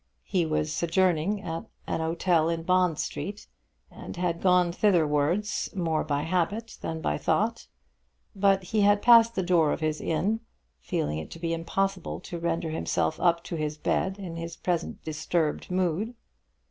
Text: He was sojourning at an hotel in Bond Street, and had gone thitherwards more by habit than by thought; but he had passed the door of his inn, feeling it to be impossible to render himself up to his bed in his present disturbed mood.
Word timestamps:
He 0.23 0.47
was 0.47 0.73
sojourning 0.73 1.43
at 1.43 1.67
an 1.85 1.99
hotel 1.99 2.49
in 2.49 2.63
Bond 2.63 2.97
Street, 2.97 3.45
and 3.91 4.17
had 4.17 4.41
gone 4.41 4.71
thitherwards 4.71 5.69
more 5.75 6.03
by 6.03 6.23
habit 6.23 6.79
than 6.81 7.01
by 7.01 7.19
thought; 7.19 7.67
but 8.35 8.63
he 8.63 8.81
had 8.81 9.03
passed 9.03 9.35
the 9.35 9.43
door 9.43 9.71
of 9.71 9.79
his 9.81 10.01
inn, 10.01 10.39
feeling 10.79 11.19
it 11.19 11.29
to 11.29 11.39
be 11.39 11.53
impossible 11.53 12.19
to 12.21 12.39
render 12.39 12.71
himself 12.71 13.19
up 13.19 13.43
to 13.43 13.55
his 13.57 13.77
bed 13.77 14.17
in 14.17 14.37
his 14.37 14.55
present 14.55 15.03
disturbed 15.03 15.69
mood. 15.69 16.15